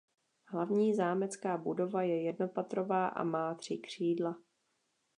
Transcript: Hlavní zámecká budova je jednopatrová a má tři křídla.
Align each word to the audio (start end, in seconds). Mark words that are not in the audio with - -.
Hlavní 0.45 0.95
zámecká 0.95 1.57
budova 1.57 2.01
je 2.01 2.21
jednopatrová 2.21 3.07
a 3.07 3.23
má 3.23 3.55
tři 3.55 3.77
křídla. 3.77 4.39